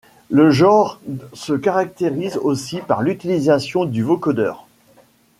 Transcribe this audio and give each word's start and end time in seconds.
Le 0.31 0.49
genre 0.49 0.99
se 1.33 1.53
caractérise 1.53 2.37
aussi 2.37 2.79
par 2.81 3.03
l'utilisation 3.03 3.85
du 3.85 4.01
vocodeur. 4.01 4.65